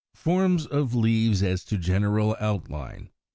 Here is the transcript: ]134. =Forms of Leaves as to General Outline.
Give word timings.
]134. 0.23 0.33
=Forms 0.33 0.65
of 0.83 0.95
Leaves 0.95 1.43
as 1.43 1.63
to 1.63 1.77
General 1.77 2.35
Outline. 2.39 3.11